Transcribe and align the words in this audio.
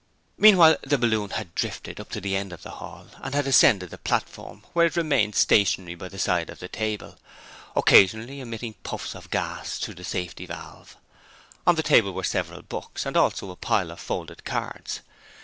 Meanwhile 0.35 0.77
the 0.81 0.97
balloon 0.97 1.29
had 1.29 1.53
drifted 1.53 1.99
up 1.99 2.09
to 2.09 2.19
the 2.19 2.35
end 2.35 2.51
of 2.51 2.63
the 2.63 2.71
hall 2.71 3.09
and 3.21 3.35
had 3.35 3.45
ascended 3.45 3.91
the 3.91 3.99
platform, 3.99 4.63
where 4.73 4.87
it 4.87 4.95
remained 4.95 5.35
stationary 5.35 5.93
by 5.93 6.09
the 6.09 6.17
side 6.17 6.49
of 6.49 6.57
the 6.57 6.67
table, 6.67 7.17
occasionally 7.75 8.39
emitting 8.39 8.73
puffs 8.81 9.13
of 9.13 9.29
gas 9.29 9.77
through 9.77 9.93
the 9.93 10.03
safety 10.03 10.47
valve. 10.47 10.97
On 11.67 11.75
the 11.75 11.83
table 11.83 12.13
were 12.13 12.23
several 12.23 12.63
books, 12.63 13.05
and 13.05 13.15
also 13.15 13.51
a 13.51 13.55
pile 13.55 13.91
of 13.91 13.99
folded 13.99 14.43
cards. 14.43 15.01